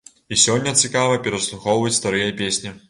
[0.35, 2.79] І сёння цікава пераслухоўваць старыя песні.